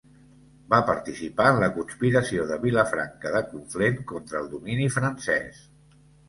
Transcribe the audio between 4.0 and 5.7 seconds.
contra el domini francès.